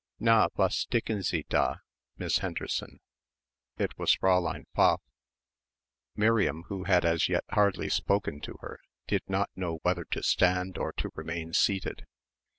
"Na, 0.19 0.47
was 0.55 0.75
sticken 0.75 1.21
Sie 1.21 1.45
da 1.47 1.75
Miss 2.17 2.39
Henderson?" 2.39 3.01
It 3.77 3.99
was 3.99 4.15
Fräulein 4.15 4.63
Pfaff. 4.73 4.99
Miriam 6.15 6.63
who 6.69 6.85
had 6.85 7.05
as 7.05 7.29
yet 7.29 7.43
hardly 7.51 7.87
spoken 7.87 8.41
to 8.41 8.55
her, 8.61 8.79
did 9.05 9.21
not 9.27 9.51
know 9.55 9.77
whether 9.83 10.05
to 10.05 10.23
stand 10.23 10.79
or 10.79 10.91
to 10.93 11.11
remain 11.13 11.53
seated. 11.53 12.07